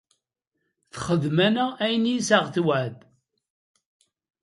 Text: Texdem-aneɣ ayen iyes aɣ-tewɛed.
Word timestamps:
Texdem-aneɣ 0.91 1.69
ayen 1.83 2.09
iyes 2.11 2.29
aɣ-tewɛed. 2.37 2.97